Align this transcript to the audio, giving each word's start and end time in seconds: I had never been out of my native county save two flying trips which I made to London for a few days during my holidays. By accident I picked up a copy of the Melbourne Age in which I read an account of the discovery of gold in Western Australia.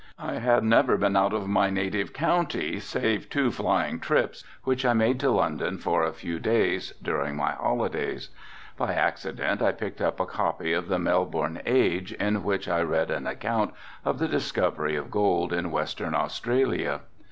I 0.17 0.39
had 0.39 0.63
never 0.63 0.97
been 0.97 1.15
out 1.15 1.31
of 1.31 1.47
my 1.47 1.69
native 1.69 2.11
county 2.11 2.79
save 2.79 3.29
two 3.29 3.51
flying 3.51 3.99
trips 3.99 4.43
which 4.63 4.83
I 4.83 4.93
made 4.93 5.19
to 5.19 5.29
London 5.29 5.77
for 5.77 6.01
a 6.01 6.11
few 6.11 6.39
days 6.39 6.91
during 7.03 7.35
my 7.35 7.51
holidays. 7.51 8.29
By 8.77 8.95
accident 8.95 9.61
I 9.61 9.73
picked 9.73 10.01
up 10.01 10.19
a 10.19 10.25
copy 10.25 10.73
of 10.73 10.87
the 10.87 10.97
Melbourne 10.97 11.61
Age 11.67 12.13
in 12.13 12.43
which 12.43 12.67
I 12.67 12.81
read 12.81 13.11
an 13.11 13.27
account 13.27 13.75
of 14.03 14.17
the 14.17 14.27
discovery 14.27 14.95
of 14.95 15.11
gold 15.11 15.53
in 15.53 15.69
Western 15.69 16.15
Australia. 16.15 17.01